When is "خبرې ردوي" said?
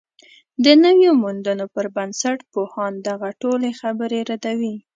3.81-4.75